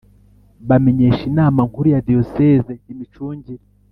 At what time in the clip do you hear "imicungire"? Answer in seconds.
2.91-3.63